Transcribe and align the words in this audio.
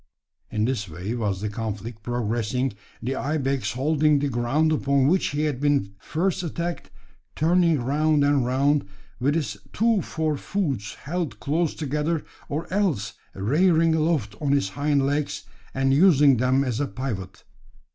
In 0.49 0.65
this 0.65 0.89
way 0.89 1.13
was 1.13 1.41
the 1.41 1.49
conflict 1.49 2.01
progressing, 2.01 2.73
the 3.03 3.15
ibex 3.15 3.73
holding 3.73 4.17
the 4.17 4.29
ground 4.29 4.71
upon 4.71 5.05
which 5.05 5.27
he 5.27 5.43
had 5.43 5.61
been 5.61 5.93
first 5.99 6.41
attacked, 6.41 6.89
turning 7.35 7.79
round 7.79 8.23
and 8.23 8.43
round, 8.43 8.85
with 9.19 9.35
his 9.35 9.57
two 9.73 10.01
fore 10.01 10.37
hoofs 10.37 10.95
held 10.95 11.39
close 11.39 11.75
together, 11.75 12.25
or 12.49 12.65
else 12.73 13.13
rearing 13.35 13.93
aloft 13.93 14.33
on 14.41 14.53
his 14.53 14.69
hind 14.69 15.05
legs, 15.05 15.43
and 15.71 15.93
using 15.93 16.37
them 16.37 16.63
as 16.63 16.79
a 16.79 16.87
pivot. 16.87 17.43